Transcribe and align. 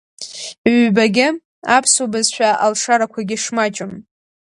Ҩбагьы 0.79 1.27
аԥсуа 1.75 2.11
бызшәа 2.11 2.49
алшарақәагьы 2.65 3.37
шмаҷым… 3.43 3.91